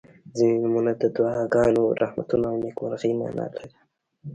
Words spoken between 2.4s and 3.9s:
او نیکمرغۍ معنا لري.